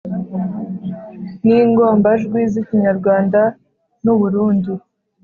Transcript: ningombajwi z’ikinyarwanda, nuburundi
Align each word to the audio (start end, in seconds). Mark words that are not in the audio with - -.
ningombajwi 1.45 2.39
z’ikinyarwanda, 2.51 3.41
nuburundi 4.03 4.73